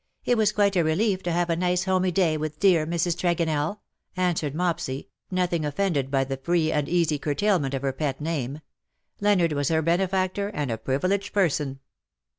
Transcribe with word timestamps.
It 0.25 0.35
was 0.35 0.51
quite 0.51 0.75
a 0.75 0.83
relief 0.83 1.21
to 1.21 1.31
have 1.31 1.51
a 1.51 1.55
nice 1.55 1.83
homey 1.83 2.09
day 2.09 2.35
with 2.35 2.59
dear 2.59 2.87
Mrs. 2.87 3.15
Tregonell/'' 3.15 3.77
answered 4.17 4.55
Mopsy, 4.55 5.09
nothing 5.29 5.63
offended 5.63 6.09
by 6.09 6.23
the 6.23 6.37
free 6.37 6.71
and 6.71 6.89
easy 6.89 7.19
curtailment 7.19 7.75
of 7.75 7.83
her 7.83 7.93
pet 7.93 8.19
name. 8.19 8.61
Leonard 9.19 9.51
was 9.53 9.67
her 9.69 9.83
benefactor, 9.83 10.47
and 10.55 10.71
a 10.71 10.79
privileged 10.79 11.33
person. 11.35 11.81